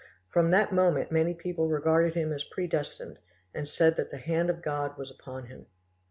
From 0.29 0.49
that 0.49 0.71
moment 0.73 1.11
many 1.11 1.35
people 1.35 1.67
regarded 1.69 2.15
him 2.15 2.33
as 2.33 2.43
predestined, 2.43 3.19
and 3.53 3.69
said 3.69 3.97
that 3.97 4.09
the 4.09 4.17
hand 4.17 4.49
of 4.49 4.63
God 4.63 4.97
was 4.97 5.11
upon 5.11 5.45
him. 5.45 5.67